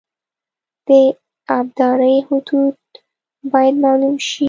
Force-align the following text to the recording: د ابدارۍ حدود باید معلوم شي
د 0.87 0.89
ابدارۍ 1.57 2.17
حدود 2.27 2.75
باید 3.51 3.75
معلوم 3.83 4.15
شي 4.27 4.39